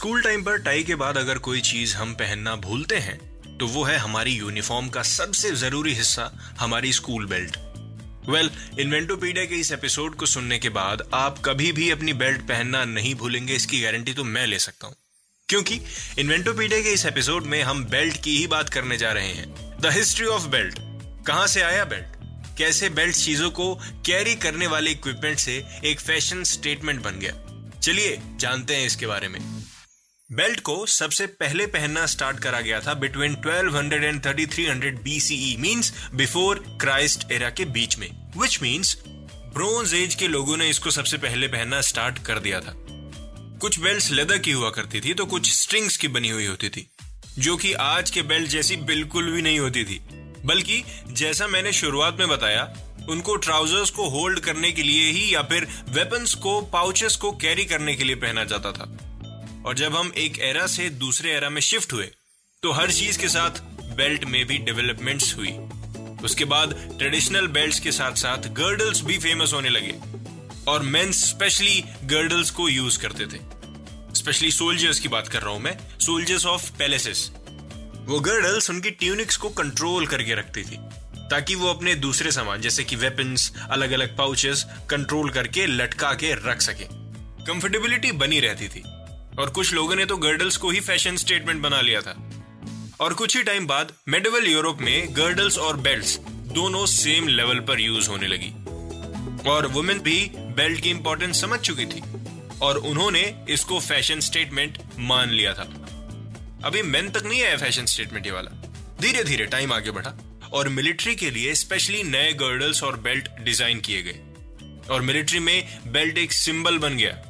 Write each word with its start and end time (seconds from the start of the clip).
School 0.00 0.22
time 0.22 0.42
पर 0.42 0.56
tie 0.56 0.82
के 0.82 0.94
बाद 0.94 1.16
अगर 1.18 1.38
कोई 1.38 1.60
चीज़ 1.60 1.94
हम 1.94 2.12
पहनना 2.14 2.54
भूलते 2.56 2.96
हैं 2.96 3.56
तो 3.58 3.66
वो 3.66 3.82
है 3.84 3.96
हमारी 3.96 4.32
यूनिफॉर्म 4.32 4.88
का 4.88 5.02
सबसे 5.02 5.50
ज़रूरी 5.52 5.92
हिस्सा, 5.94 6.56
हमारी 6.60 6.92
स्कूल 6.92 7.26
बेल्ट। 7.26 7.56
वेल, 8.28 8.50
इन्वेंटोपीडिया 8.80 9.44
के 9.44 9.54
इस 9.54 9.72
एपिसोड 9.72 10.16
को 10.16 10.26
सुनने 10.26 10.58
के 10.58 10.68
बाद 10.68 11.02
आप 11.14 11.38
कभी 11.44 11.72
भी 11.72 11.90
अपनी 11.90 12.12
बेल्ट 12.12 12.40
पहनना 12.40 12.84
नहीं 12.84 13.14
भूलेंगे, 13.14 13.54
इसकी 13.54 13.80
गारंटी 13.80 14.14
तो 14.14 14.24
मैं 14.24 14.46
ले 14.46 14.58
सकता 14.58 14.86
हूँ। 14.86 14.96
क्योंकि 15.48 15.80
इन्वेंटोपीडिया 16.18 16.80
के 16.80 16.92
इस 16.92 17.06
एपिसोड 17.06 17.44
में 17.44 17.62
हम 17.62 17.84
बेल्ट 17.84 18.22
की 18.22 18.38
ही 18.38 18.46
बात 18.46 18.68
करने 18.68 18.98
जा 18.98 19.12
रहे 19.12 19.32
हैं। 19.32 19.78
The 19.80 19.92
history 19.92 20.26
of 20.26 20.46
belt. 20.46 20.78
कहाँ 21.26 21.46
से 21.46 21.62
आया 21.62 21.84
बेल्ट? 21.84 22.58
कैसे 22.58 22.90
बेल्ट 22.90 23.16
चीज़ों 23.16 23.50
को 23.50 23.74
कैरी 24.06 24.34
करने 24.34 24.66
वाले 24.66 24.90
इक्विपमेंट 24.90 25.38
से 25.38 25.64
एक 25.84 26.00
फ़ैशन 26.00 26.44
स्टेटमेंट 26.44 27.02
बन 27.02 27.20
गया? 27.20 27.34
चलिए, 27.80 28.20
जानते 28.36 28.76
हैं 28.76 28.86
इसके 28.86 29.06
बारे 29.06 29.28
में। 29.28 29.59
बेल्ट 30.30 30.60
को 30.60 30.84
सबसे 30.86 31.26
पहले 31.26 31.64
पहनना 31.66 32.04
स्टार्ट 32.06 32.38
करा 32.38 32.60
गया 32.60 32.78
था 32.80 32.92
between 32.94 33.34
1200 33.36 34.04
and 34.04 34.20
3300 34.22 35.02
BCE 35.04 35.56
means 35.60 35.92
before 36.14 36.58
Christ 36.80 37.32
era 37.32 37.48
के 37.50 37.64
बीच 37.68 37.96
में 37.98 38.08
विच 38.36 38.58
मींस 38.62 38.96
ब्रोंज 39.06 39.94
एज 39.94 40.14
के 40.14 40.28
लोगों 40.28 40.56
ने 40.56 40.68
इसको 40.70 40.90
सबसे 40.90 41.18
पहले 41.18 41.48
पहनना 41.48 41.80
स्टार्ट 41.80 42.18
कर 42.18 42.38
दिया 42.38 42.60
था। 42.60 42.74
कुछ 43.58 43.78
बेल्ट्स 43.80 44.10
लेदर 44.10 44.38
की 44.38 44.52
हुआ 44.52 44.70
करती 44.70 45.00
थी 45.00 45.14
तो 45.14 45.26
कुछ 45.26 45.52
स्ट्रिंग्स 45.52 45.96
की 45.96 46.08
बनी 46.08 46.28
हुई 46.28 46.46
होती 46.46 46.68
थी, 46.68 46.86
जो 47.38 47.56
कि 47.56 47.72
आज 47.72 48.10
के 48.10 48.22
बेल्ट 48.22 48.48
जैसी 48.48 48.76
बिल्कुल 48.76 49.30
भी 49.32 49.42
नहीं 49.42 49.58
होती 49.58 49.84
थी। 49.84 50.00
बल्कि 50.46 50.82
जैसा 51.08 51.46
मैंने 51.46 51.72
शुरुआत 51.72 52.18
में 52.18 52.28
बताया, 52.28 52.72
उनको 53.08 53.36
ट्राउजर्स 53.36 53.90
को 53.90 54.08
होल्ड 54.08 54.40
करने 54.40 54.72
के 54.72 54.82
लिए 54.82 55.10
ही 55.10 55.34
या 55.34 55.42
फिर 55.42 55.68
वेपन्स 55.88 56.34
को 56.36 56.60
पाउचेस 56.72 57.16
को 57.16 57.32
कैरी 57.36 57.64
करने 57.64 57.94
के 57.94 58.04
लिए 58.04 58.16
पहना 58.16 58.44
जाता 58.44 58.72
था। 58.72 58.96
और 59.66 59.74
जब 59.74 59.96
हम 59.96 60.12
एक 60.16 60.38
एरा 60.40 60.66
से 60.66 60.88
दूसरे 60.90 61.32
एरा 61.32 61.50
में 61.50 61.60
शिफ्ट 61.60 61.92
हुए 61.92 62.10
तो 62.62 62.72
हर 62.72 62.92
चीज़ 62.92 63.18
के 63.18 63.28
साथ 63.28 63.60
बेल्ट 63.96 64.24
में 64.24 64.44
भी 64.46 64.58
डेवलपमेंट्स 64.58 65.34
हुई। 65.36 65.50
उसके 66.24 66.44
बाद 66.44 66.74
ट्रेडिशनल 66.98 67.46
बेल्ट्स 67.48 67.80
के 67.80 67.92
साथ 67.92 68.16
साथ 68.16 68.48
गर्डल्स 68.54 69.00
भी 69.04 69.18
फ़ेमस 69.18 69.52
होने 69.52 69.68
लगे 69.68 69.94
और 70.68 70.82
मेंस 70.82 71.24
स्पेशली 71.28 71.84
गर्डल्स 72.04 72.50
को 72.50 72.68
यूज़ 72.68 72.98
करते 72.98 73.26
थे। 73.26 73.38
स्पेशली 74.14 74.50
सोल्जर्स 74.50 74.98
की 75.00 75.08
बात 75.08 75.28
कर 75.28 75.42
रहा 75.42 75.50
हूँ 75.50 75.60
मैं 75.60 75.76
सोल्जर्स 75.98 76.46
ऑफ़ 76.46 76.70
पैलेसेस 76.78 77.30
वो 78.06 78.20
गर्डल्स 78.20 78.70
उनकी 78.70 78.90
ट्यूनिक्स 78.90 79.36
को 79.36 79.48
कंट्रोल 79.48 80.06
करके 80.06 80.34
रखती 80.34 80.62
थी, 80.62 80.76
ताकि 81.30 81.54
वो 81.54 81.68
अपने 81.68 81.94
दूसरे 81.96 82.30
सामान, 82.32 82.60
जैसे 82.60 82.84
कि 82.84 82.96
वेपन्स 82.96 83.52
अलग 83.70 83.92
अलग 83.92 84.16
पाउचेस 84.16 84.64
कंट्रोल 84.90 85.30
करके 85.30 85.66
लटका 85.66 86.12
के 86.14 86.32
रख 86.48 86.60
सके। 86.60 86.84
कंफर्टेबिलिटी 87.44 88.12
बनी 88.12 88.40
रहती 88.40 88.68
थी। 88.68 88.82
और 89.40 89.50
कुछ 89.50 89.72
लोगों 89.72 89.96
ने 89.96 90.04
तो 90.06 90.16
गर्डल्स 90.16 90.56
को 90.56 90.70
ही 90.70 90.80
फ़ैशन 90.80 91.16
स्टेटमेंट 91.16 91.62
बना 91.62 91.80
लिया 91.80 92.00
था। 92.00 92.12
और 93.00 93.14
कुछ 93.14 93.36
ही 93.36 93.42
टाइम 93.42 93.66
बाद, 93.66 93.92
मेडिवल 94.08 94.46
यूरोप 94.46 94.80
में 94.80 95.16
गर्डल्स 95.16 95.58
और 95.58 95.76
बेल्ट 95.76 96.28
दोनों 96.28 96.86
सेम 96.86 97.28
लेवल 97.28 97.60
पर 97.60 97.80
यूज़ 97.80 98.08
होने 98.10 98.26
लगी। 98.26 98.50
और 99.50 99.66
वुमेन 99.66 99.98
भी 99.98 100.30
बेल्ट 100.36 100.80
की 100.80 100.90
इंपॉर्टेंस 100.90 101.40
समझ 101.40 101.58
चुकी 101.60 101.86
थी। 101.86 102.02
और 102.62 102.76
उन्होंने 102.76 103.22
इसको 103.48 103.80
फ़ैशन 103.80 104.20
स्टेटमेंट 104.20 104.78
मान 104.98 105.30
लिया 105.30 105.54
था। 105.54 105.62
अभी 106.64 106.82
मेन 106.82 107.10
तक 107.10 107.22
नहीं 107.26 107.42
आया 107.42 107.56
फ़ैशन 107.56 107.86
स्टेटमेंट 107.86 108.26
ये 108.26 108.32
वाला। 108.32 108.50
धीरे 109.00 109.24
धीरे 109.24 109.46
टाइम 109.46 109.72
आगे 109.72 109.90
बढ़ा 109.90 110.14
और 110.52 110.68
मिलिट्री 110.68 111.14
के 111.14 111.30
लिए 111.30 111.54
स्पेशली 111.54 112.02
नए 112.02 112.32
गर्डल्स 112.32 112.82
और 112.82 112.96
बेल्ट 112.96 113.28
डिज़ाइन 113.40 113.80
किए 113.80 114.02
गए। 114.02 114.20
और 114.90 115.00
मिलिट्री 115.00 115.38
में 115.38 115.78
बेल्ट 115.86 116.18
एक 116.18 116.32
सिंबल 116.32 116.78
बन 116.78 116.96
गया। 116.96 117.29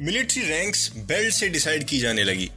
मिलिट्री 0.00 0.42
रैंक्स 0.42 0.90
बेल्ट 0.98 1.34
से 1.34 1.48
डिसाइड 1.48 1.84
की 1.84 1.98
जाने 1.98 2.24
लगी। 2.24 2.50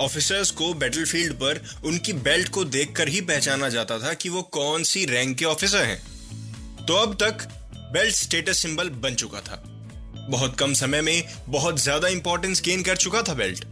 ऑफिसर्स 0.00 0.50
को 0.50 0.72
बैटलफील्ड 0.74 1.32
पर 1.32 1.60
उनकी 1.84 2.12
बेल्ट 2.12 2.48
को 2.48 2.64
देखकर 2.66 3.08
ही 3.08 3.20
पहचाना 3.20 3.68
जाता 3.68 3.98
था 3.98 4.14
कि 4.14 4.28
वो 4.28 4.42
कौन 4.42 4.82
सी 4.82 5.04
रैंक 5.04 5.36
के 5.38 5.44
ऑफिसर 5.44 5.84
हैं। 5.84 6.86
तो 6.86 6.94
अब 6.94 7.14
तक 7.14 7.46
बेल्ट 7.92 8.14
स्टेटस 8.14 8.58
सिंबल 8.58 8.88
बन 8.88 9.14
चुका 9.14 9.40
था। 9.40 9.62
बहुत 10.30 10.58
कम 10.58 10.74
समय 10.74 11.00
में 11.00 11.22
बहुत 11.48 11.80
ज़्यादा 11.80 12.08
इंपॉर्टेंस 12.08 12.62
गेन 12.62 12.82
कर 12.82 12.96
चुका 12.96 13.22
था 13.22 13.34
बेल्ट। 13.34 13.64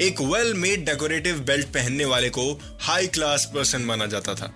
एक 0.00 0.20
वेल 0.22 0.54
मेड 0.54 0.84
डेकोरेटिव 0.84 1.40
बेल्ट 1.40 1.66
पहनने 1.66 2.04
वाले 2.04 2.30
को 2.30 2.52
हाई 2.80 3.06
क्लास 3.06 3.50
पर्सन 3.54 3.82
माना 3.82 4.06
जाता 4.06 4.34
था। 4.34 4.52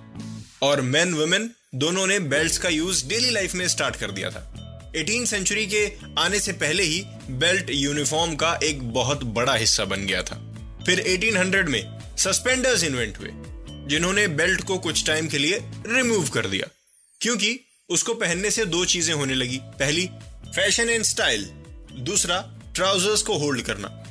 और 0.62 0.80
मेन 0.80 1.14
वुमेन 1.14 1.50
दोनों 1.74 2.06
ने 2.06 2.18
बेल्ट्स 2.18 2.58
का 2.58 2.68
यूज़ 2.68 3.06
डेली 3.06 3.30
लाइफ 3.30 3.54
में 3.54 3.68
स्टार्ट 3.68 3.96
कर 3.96 4.10
दिया 4.10 4.30
था। 4.30 4.53
18 4.96 5.26
सेंचुरी 5.26 5.66
के 5.66 5.92
आने 6.18 6.40
से 6.40 6.52
पहले 6.52 6.82
ही 6.82 7.04
बेल्ट 7.30 7.70
यूनिफॉर्म 7.70 8.36
का 8.36 8.58
एक 8.64 8.92
बहुत 8.92 9.24
बड़ा 9.24 9.54
हिस्सा 9.54 9.84
बन 9.84 10.06
गया 10.06 10.22
था। 10.22 10.54
फिर 10.86 11.00
1800 11.00 11.68
में 11.68 11.98
सस्पेंडर्स 12.18 12.84
इन्वेंट 12.84 13.18
हुए, 13.18 13.28
जिन्होंने 13.88 14.28
बेल्ट 14.28 14.64
को 14.64 14.78
कुछ 14.78 15.06
टाइम 15.06 15.28
के 15.28 15.38
लिए 15.38 15.58
रिमूव 15.86 16.28
कर 16.28 16.46
दिया। 16.46 16.70
क्योंकि 17.20 17.60
उसको 17.88 18.14
पहनने 18.14 18.50
से 18.50 18.64
दो 18.64 18.84
चीज़ें 18.84 19.14
होने 19.14 19.34
लगी। 19.34 19.58
पहली, 19.62 20.10
फ़ैशन 20.56 20.90
एंड 20.90 21.04
स्टाइल। 21.04 21.44
दूसरा, 21.98 22.54
ट्राउजर्स 22.74 23.22
को 23.22 23.38
होल्ड 23.38 23.62
करना। 23.62 24.04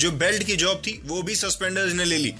जो 0.00 0.10
बेल्ट 0.10 0.42
की 0.42 0.56
जॉब 0.56 0.78
थी, 0.86 1.02
वो 1.04 1.22
भी 1.22 1.34
सस्पेंडर्स 1.34 1.92
ने 1.92 2.04
ले 2.04 2.18
ली। 2.18 2.34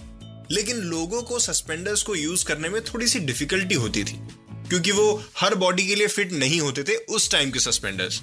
लेकिन 0.50 0.76
लोगों 0.76 1.22
को 1.22 1.38
सस्पेंडर्स 1.38 2.02
को 2.02 2.14
यूज़ 2.14 2.44
करने 2.44 2.68
में 2.68 2.82
थोड़ी 2.82 3.08
सी 3.08 3.18
डिफिकल्टी 3.18 3.74
होती 3.74 4.04
थी। 4.04 4.18
क्योंकि 4.68 4.92
वो 4.92 5.24
हर 5.38 5.54
बॉडी 5.54 5.86
के 5.86 5.94
लिए 5.94 6.06
फिट 6.06 6.32
नहीं 6.32 6.60
होते 6.60 6.82
थे 6.82 6.96
उस 6.96 7.30
टाइम 7.30 7.50
के 7.50 7.58
सस्पेंडर्स 7.58 8.22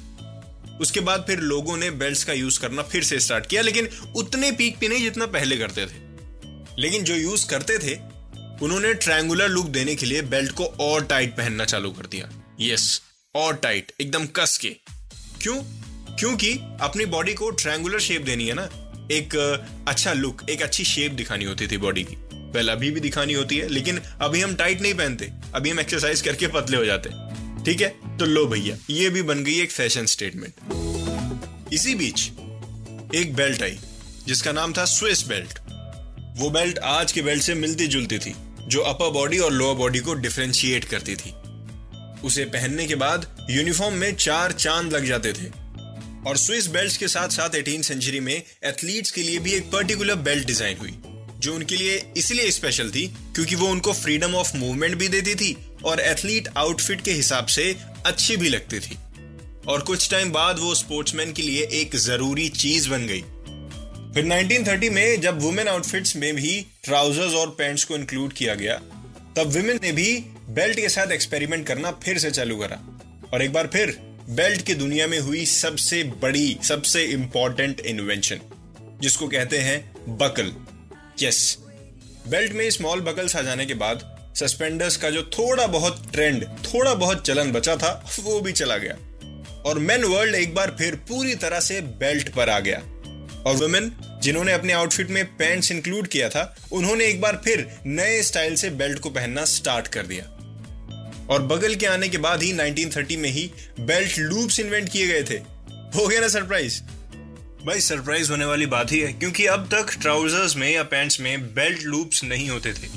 उसके 0.82 1.00
बाद 1.00 1.24
फिर 1.28 1.40
लोगों 1.40 1.78
ने 1.78 1.92
बेल्ट्स 1.92 2.24
का 2.24 2.34
यूज़ 2.34 2.60
करना 2.60 2.82
फिर 2.82 3.04
से 3.04 3.20
स्टार्ट 3.20 3.46
किया, 3.46 3.62
लेकिन 3.62 3.90
उतने 4.16 4.52
पीक 4.52 4.78
पे 4.78 4.88
नहीं 4.88 5.00
जितना 5.00 5.26
पहले 5.26 5.58
करते 5.58 5.86
थे। 5.86 6.06
लेकिन 6.82 7.04
जो 7.04 7.16
यूज़ 7.16 7.48
करते 7.48 7.78
थे, 7.78 7.96
उन्होंने 8.66 8.94
ट्रायंगुलर 8.94 9.50
लुक 9.50 9.66
देने 9.66 9.96
के 9.96 10.06
लिए 10.06 10.22
बेल्ट 10.22 10.52
को 10.52 10.66
और 10.66 11.06
टाइट 11.06 11.38
पहनना 11.38 11.66
चालू 11.66 11.92
कर 11.92 12.06
दिया। 12.06 12.30
यस 12.62 13.02
और 13.36 13.56
टाइट 13.56 13.92
एकदम 14.02 14.26
कस 14.26 14.58
के। 14.58 14.70
क्यों? 15.42 15.64
क्योंकि 16.16 16.54
अपनी 16.82 17.06
बॉडी 17.06 17.34
को 17.34 17.50
ट्रायंगुलर 17.50 18.00
शेप 18.00 18.22
देनी 18.22 18.48
है 18.48 18.54
ना। 18.54 18.64
एक 19.12 19.36
अच्छा 19.88 20.14
लुक 20.14 20.50
एक 20.50 20.62
अच्छी 20.62 20.84
शेप 20.84 21.12
दिखानी 21.12 21.46
होती 21.46 21.68
थी 21.68 21.78
बॉडी 21.78 22.04
की। 22.04 22.35
वेल 22.56 22.70
अभी 22.70 22.92
भी 22.92 23.00
दिखानी 23.00 23.34
होती 23.34 23.58
है, 23.58 23.68
लेकिन 23.70 24.00
अभी 24.22 24.42
हम 24.42 24.56
टाइट 24.56 24.82
नहीं 24.82 24.94
पहनते। 24.94 25.32
अभी 25.56 25.70
हम 25.70 25.80
एक्सरसाइज 25.80 26.22
करके 26.22 26.48
पतले 26.50 26.78
हो 26.78 26.86
जाते 26.86 27.10
ठीक 27.66 27.82
है? 27.82 27.88
तो 28.18 28.26
लो 28.26 28.46
भैया, 28.48 28.78
ये 28.90 29.10
भी 29.10 29.22
बन 29.24 29.44
गई 29.44 29.60
एक 29.62 29.72
फ़ैशन 29.72 30.06
स्टेटमेंट 30.08 31.74
इसी 31.74 31.96
बीच 31.96 32.22
एक 33.16 33.34
बेल्ट 33.36 33.64
आई, 33.64 33.78
जिसका 34.28 34.52
नाम 34.52 34.74
था 34.74 34.86
स्विस 34.88 35.28
बेल्ट 35.28 35.60
वो 36.38 36.50
बेल्ट 36.50 36.80
आज 36.80 37.12
के 37.12 37.22
बेल्ट 37.22 37.44
से 37.44 37.54
मिलती 37.56 37.88
जुलती 37.88 38.18
थी, 38.20 38.34
जो 38.62 38.82
अपर 38.84 39.10
बॉडी 39.12 39.38
और 39.38 39.52
लोअर 39.54 39.76
बॉडी 39.76 40.00
को 40.00 40.14
डिफ्रेंशिएट 40.16 40.86
करती 40.86 41.16
थी। 41.16 41.34
उसे 42.24 42.46
पहनने 42.46 42.86
के 42.88 42.96
बाद 42.96 43.26
यूनिफॉर्म 43.50 43.96
में 43.96 44.16
चार 44.16 44.52
चाँद 44.52 44.94
लग 44.94 45.06
जाते 45.06 45.34
थे। 45.34 45.50
और 46.30 46.38
स्विस 46.38 46.68
बेल्ट 46.68 46.98
के 46.98 47.08
साथ 47.08 47.30
साथ 47.30 47.56
एटीन 47.56 47.82
सेंचुरी 47.82 48.20
में 48.20 48.36
एथलीट्स 48.36 49.12
के 49.12 49.22
लिए 49.22 49.40
भी 49.40 49.52
एक 49.52 49.72
पर्टिकुलर 49.72 50.16
बेल्ट 50.22 50.48
डिज़ाइन 50.48 50.78
हुई। 50.78 50.94
जो 51.46 51.56
उनके 51.56 51.76
लिए 51.76 52.02
इसलिए 52.18 52.52
स्पेशल 52.52 52.90
थी 52.90 53.08
क्योंकि 53.36 53.56
वो 53.56 53.68
उनको 53.68 53.94
फ्रीडम 53.94 54.36
ऑफ़ 54.36 54.56
मूवमेंट 54.58 54.96
भी 54.96 55.08
देती 55.08 55.36
थी 55.36 55.56
और 55.86 56.00
एथलीट 56.00 56.48
आउटफिट 56.58 57.02
के 57.02 57.12
हिसाब 57.12 57.46
से 57.46 57.76
अच्छी 58.06 58.38
भी 58.38 58.50
लगती 58.50 58.80
थी। 58.80 58.98
और 59.68 59.82
कुछ 59.82 60.10
टाइम 60.12 60.32
बाद 60.32 60.60
वो 60.60 60.74
स्पोर्ट्समैन 60.76 61.32
के 61.34 61.42
लिए 61.42 61.64
एक 61.74 61.96
ज़रूरी 61.96 62.50
चीज़ 62.50 62.90
बन 62.90 63.08
गई। 63.08 63.22
फिर 64.14 64.26
1930 64.26 64.90
में 64.90 65.22
जब 65.22 65.42
वुमेन 65.42 65.68
आउटफिट्स 65.68 66.16
में 66.16 66.36
भी 66.36 66.66
ट्राउजर्स 66.84 67.34
और 67.34 67.50
पैंट्स 67.50 67.84
को 67.84 67.96
इंक्लूड 67.96 68.34
किया 68.34 68.56
गया, 68.56 68.76
तब 69.36 69.52
वुमेन 69.56 69.80
ने 69.84 69.92
भी 69.92 70.12
बेल्ट 70.50 70.80
के 70.80 70.90
साथ 70.90 71.12
एक्सपेरिमेंट 71.12 71.66
करना 71.68 71.92
फिर 72.04 72.18
से 72.18 72.32
चालू 72.32 72.58
करा। 72.58 72.78
और 73.34 73.42
एक 73.42 73.54
बार 73.54 73.70
फिर 73.74 73.98
बेल्ट 74.30 74.66
की 74.66 74.74
दुनिया 74.74 75.08
में 75.08 75.20
हुई 75.20 75.46
सबसे 75.46 76.04
बड़ी, 76.22 76.58
सबसे 76.64 77.04
इंपॉर्टेंट 77.04 77.80
इन्वेंशन 77.80 78.40
जिसको 79.02 79.28
कहते 79.28 79.58
हैं 79.58 79.78
बकल 80.18 80.52
यस 81.22 81.58
बेल्ट 82.28 82.54
में 82.54 82.70
स्मॉल 82.70 83.02
बकल्स 83.02 83.36
आ 83.36 83.42
जाने 83.42 83.66
के 83.66 83.74
बाद 83.74 84.16
सस्पेंडर्स 84.36 84.98
का 84.98 85.10
जो 85.10 85.24
थोड़ा 85.24 85.68
बहुत 85.68 86.12
ट्रेंड 86.12 86.46
थोड़ा 86.46 86.94
बहुत 86.94 87.26
चलन 87.28 87.52
बचा 87.52 87.76
था, 87.76 88.12
वो 88.20 88.42
भी 88.42 88.52
चला 88.52 88.78
गया। 88.78 88.94
और 89.66 89.80
मेन 89.80 90.04
वर्ल्ड 90.04 90.36
एक 90.36 90.56
बार 90.56 90.76
फिर 90.78 90.96
पूरी 90.96 91.36
तरह 91.36 91.60
से 91.60 91.82
बेल्ट 91.82 92.30
पर 92.30 92.50
आ 92.50 92.60
गया। 92.60 92.78
और 93.46 93.56
वुमेन 93.56 93.92
जिन्होंने 94.24 94.54
अपने 94.54 94.74
आउटफिट 94.74 95.10
में 95.10 95.26
पैंट्स 95.26 95.72
इंक्लूड 95.72 96.08
किया 96.08 96.30
था, 96.30 96.58
उन्होंने 96.72 97.06
एक 97.06 97.22
बार 97.22 97.42
फिर 97.46 97.78
नए 97.86 98.22
स्टाइल 98.22 98.56
से 98.56 98.70
बेल्ट 98.70 99.00
को 99.00 99.10
पहनना 99.10 99.46
स्टार्ट 99.46 99.88
कर 99.88 100.06
दिया। 100.06 100.24
और 101.30 101.42
बगल 101.42 101.76
के 101.76 101.86
आने 101.86 102.10
के 102.10 102.18
बाद 102.18 102.44
ही 102.44 102.54
1930 102.54 103.18
में 103.18 103.30
ही 103.30 103.52
बेल्ट 103.80 104.18
लूप्स 104.18 104.60
इन्वेंट 104.60 104.90
किए 104.90 105.08
गए 105.08 105.24
थे। 105.24 105.38
हो 105.70 106.08
गया 106.08 106.22
ना 106.22 106.28
सरप्राइज़ 106.28 106.82
भाई 107.66 107.80
सरप्राइज़ 107.82 108.30
होने 108.32 108.46
वाली 108.46 108.66
बात 108.66 108.92
ही 108.92 109.00
है, 109.00 109.12
क्योंकि 109.14 109.46
अब 109.46 109.64
तक 109.66 109.94
ट्राउजर्स 110.02 110.56
में 110.58 110.70
या 110.72 110.84
पैंट्स 110.84 111.20
में 111.20 111.54
बेल्ट 111.54 111.82
लूप्स 111.84 112.24
नहीं 112.24 112.50
होते 112.50 112.74
थे। 112.74 112.88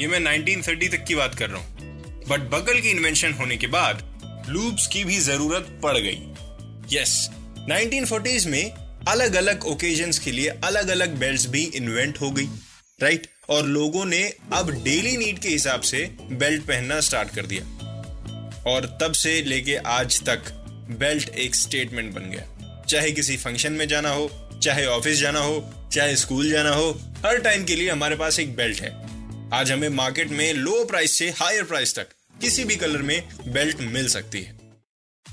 ये 0.00 0.06
मैं 0.06 0.20
1930 0.20 0.88
तक 0.88 1.04
की 1.04 1.14
बात 1.14 1.34
कर 1.34 1.50
रहा 1.50 1.58
हूँ। 1.58 2.24
बट 2.28 2.40
बगल 2.50 2.80
की 2.80 2.90
इन्वेंशन 2.90 3.32
होने 3.32 3.56
के 3.56 3.66
बाद 3.66 4.02
लूप्स 4.48 4.86
की 4.86 5.04
भी 5.04 5.18
ज़रूरत 5.18 5.80
पड़ 5.82 5.96
गई। 5.98 6.18
यस 6.92 7.14
1940s 7.70 8.46
में 8.46 8.70
अलग 9.08 9.34
अलग 9.34 9.64
ओकेजन्स 9.64 10.18
के 10.18 10.30
लिए 10.30 10.48
अलग 10.64 10.88
अलग 10.88 11.16
बेल्ट 11.18 11.48
भी 11.48 11.62
इन्वेंट 11.74 12.20
हो 12.20 12.30
गई 12.30 12.46
राइट 12.98 13.26
और 13.48 13.66
लोगों 13.66 14.04
ने 14.04 14.22
अब 14.52 14.70
डेली 14.84 15.16
नीड 15.16 15.38
के 15.38 15.48
हिसाब 15.48 15.80
से 15.80 16.08
बेल्ट 16.32 16.62
पहनना 16.62 17.00
स्टार्ट 17.00 17.34
कर 17.34 17.46
दिया। 17.46 17.64
और 18.66 18.98
तब 19.02 19.12
से 19.12 19.40
लेके 19.42 19.76
आज 19.76 20.20
तक 20.20 20.52
बेल्ट 21.00 21.28
एक 21.28 21.54
स्टेटमेंट 21.54 22.12
बन 22.14 22.30
गया। 22.30 22.48
चाहे 22.88 23.10
किसी 23.12 23.36
फ़ंक्शन 23.36 23.72
में 23.72 23.88
जाना 23.88 24.10
हो, 24.10 24.30
चाहे 24.62 24.86
ऑफ़िस 24.86 25.18
जाना 25.18 25.40
हो, 25.40 25.88
चाहे 25.92 26.16
स्कूल 26.16 26.50
जाना 26.50 26.70
हो, 26.70 26.90
हर 27.26 27.38
टाइम 27.38 27.64
के 27.64 27.76
लिए 27.76 27.90
हमारे 27.90 28.16
पास 28.16 28.38
एक 28.38 28.56
बेल्ट 28.56 28.80
है। 28.80 28.90
आज 29.54 29.72
हमें 29.72 29.88
मार्केट 29.88 30.30
में 30.30 30.52
लो 30.52 30.84
प्राइस 30.84 31.12
से 31.12 31.30
हायर 31.30 31.64
प्राइस 31.64 31.94
तक 31.94 32.06
किसी 32.40 32.64
भी 32.64 32.76
कलर 32.76 33.02
में 33.02 33.22
बेल्ट 33.48 33.80
मिल 33.80 34.08
सकती 34.08 34.40
है। 34.40 34.58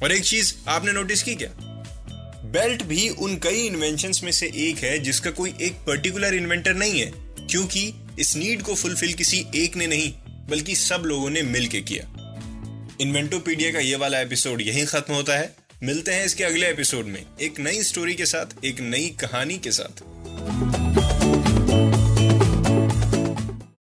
और 0.04 0.12
एक 0.12 0.24
चीज़ 0.24 0.54
आपने 0.68 0.92
नोटिस 0.92 1.24
की 1.24 1.36
क्या? 1.36 1.50
बेल्ट 2.46 2.84
भी 2.84 3.10
उन 3.10 3.36
कई 3.36 3.66
इन्वेंशन 3.66 4.12
में 4.24 4.32
से 4.32 4.52
एक 4.56 4.78
है 4.78 5.00
जिसका 5.00 5.32
कोई 5.32 5.54
एक 5.62 5.74
पर्टिकुलर 5.74 6.34
इन्वेंटर 6.34 6.74
नहीं 6.74 7.00
है, 7.00 7.12
क्योंकि 7.50 7.94
इस 8.20 8.36
नीड 8.36 8.62
को 8.62 8.76
फुलफिल 8.76 9.14
किसी 9.14 9.46
एक 9.56 9.76
ने 9.76 9.88
नहीं, 9.88 10.14
बल्कि 10.50 10.76
सब 10.76 11.04
लोगों 11.06 11.30
ने 11.30 11.42
मिलकर 11.42 11.80
किया। 11.80 12.06
इन्वेंटोपीडिया 13.02 13.72
का 13.72 13.80
ये 13.80 13.96
वाला 13.96 14.20
एपिसोड 14.20 14.62
यहीं 14.62 14.86
खत्म 14.86 15.14
होता 15.14 15.38
है। 15.38 15.59
मिलते 15.84 16.12
हैं 16.12 16.26
इसके 16.26 16.44
अगले 16.44 16.70
एपिसोड 16.70 17.06
में। 17.06 17.26
एक 17.42 17.60
नई 17.60 17.84
स्टोरी 17.84 18.16
के 18.16 18.26
साथ, 18.26 18.66
एक 18.66 18.80
नई 18.80 19.10
कहानी 19.10 19.58
के 19.58 19.72
साथ। 19.72 20.04